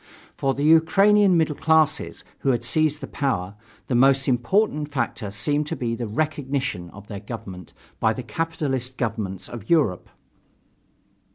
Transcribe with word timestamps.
For 0.35 0.55
the 0.55 0.63
Ukrainian 0.63 1.37
middle 1.37 1.53
classes, 1.55 2.23
who 2.39 2.49
had 2.49 2.63
seized 2.63 3.01
the 3.01 3.07
power, 3.07 3.53
the 3.85 3.93
most 3.93 4.27
important 4.27 4.91
factor 4.91 5.29
seemed 5.29 5.67
to 5.67 5.75
be 5.75 5.93
the 5.93 6.07
"recognition" 6.07 6.89
of 6.89 7.05
their 7.07 7.19
government 7.19 7.73
by 7.99 8.13
the 8.13 8.23
capitalist 8.23 8.97
governments 8.97 9.47
of 9.47 9.69
Europe. 9.69 10.09